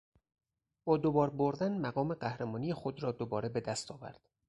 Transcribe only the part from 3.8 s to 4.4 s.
آورد.